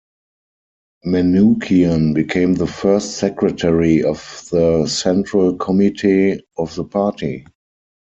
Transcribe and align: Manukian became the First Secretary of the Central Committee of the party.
Manukian 1.05 2.15
became 2.15 2.55
the 2.55 2.65
First 2.65 3.17
Secretary 3.17 4.03
of 4.03 4.47
the 4.51 4.87
Central 4.87 5.55
Committee 5.57 6.41
of 6.57 6.73
the 6.73 6.85
party. 6.85 7.45